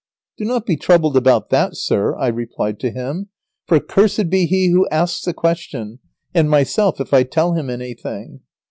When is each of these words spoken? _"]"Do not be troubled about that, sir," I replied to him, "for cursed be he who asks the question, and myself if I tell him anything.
_"]"Do 0.39 0.45
not 0.45 0.65
be 0.65 0.77
troubled 0.77 1.15
about 1.15 1.51
that, 1.51 1.77
sir," 1.77 2.17
I 2.17 2.25
replied 2.29 2.79
to 2.79 2.89
him, 2.89 3.29
"for 3.67 3.79
cursed 3.79 4.31
be 4.31 4.47
he 4.47 4.69
who 4.69 4.89
asks 4.89 5.25
the 5.25 5.31
question, 5.31 5.99
and 6.33 6.49
myself 6.49 6.99
if 6.99 7.13
I 7.13 7.21
tell 7.21 7.53
him 7.53 7.69
anything. 7.69 8.39